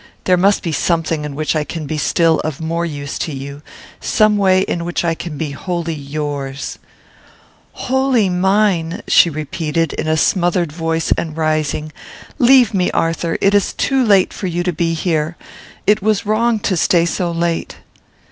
[0.23, 3.61] There must be something in which I can be of still more use to you;
[3.99, 6.79] some way in which I can be wholly yours"
[7.85, 11.91] "Wholly mine!" she repeated, in a smothered voice, and rising.
[12.39, 13.37] "Leave me, Arthur.
[13.41, 15.37] It is too late for you to be here.
[15.85, 17.77] It was wrong to stay so late."